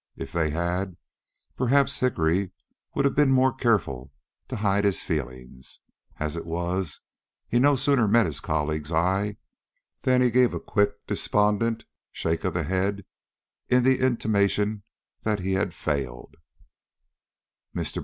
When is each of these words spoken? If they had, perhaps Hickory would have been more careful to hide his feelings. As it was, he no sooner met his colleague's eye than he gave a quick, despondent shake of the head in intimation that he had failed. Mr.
If 0.15 0.31
they 0.31 0.49
had, 0.49 0.97
perhaps 1.55 1.99
Hickory 1.99 2.53
would 2.95 3.05
have 3.05 3.13
been 3.15 3.29
more 3.29 3.53
careful 3.53 4.11
to 4.47 4.55
hide 4.55 4.83
his 4.83 5.03
feelings. 5.03 5.81
As 6.19 6.35
it 6.35 6.47
was, 6.47 7.01
he 7.47 7.59
no 7.59 7.75
sooner 7.75 8.07
met 8.07 8.25
his 8.25 8.39
colleague's 8.39 8.91
eye 8.91 9.37
than 10.01 10.23
he 10.23 10.31
gave 10.31 10.55
a 10.55 10.59
quick, 10.59 11.05
despondent 11.05 11.83
shake 12.11 12.43
of 12.43 12.55
the 12.55 12.63
head 12.63 13.05
in 13.69 13.85
intimation 13.85 14.81
that 15.21 15.41
he 15.41 15.53
had 15.53 15.71
failed. 15.71 16.33
Mr. 17.75 17.99